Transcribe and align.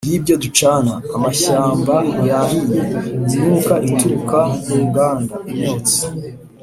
y'ibyo 0.09 0.35
ducana: 0.43 0.93
amashyamba 1.15 1.95
yahiye, 2.29 2.81
imyuka 3.35 3.73
ituruka 3.89 4.39
mu 4.65 4.77
nganda, 4.87 5.35
imyotsi 5.51 6.01